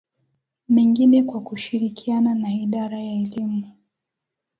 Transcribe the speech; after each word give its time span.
mengine 0.69 1.23
kwa 1.23 1.41
kushirikiana 1.41 2.35
na 2.35 2.53
idara 2.53 2.99
ya 2.99 3.13
Elimu 3.13 3.71